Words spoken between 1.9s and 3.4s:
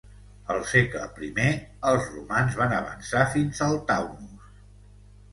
romans van avançar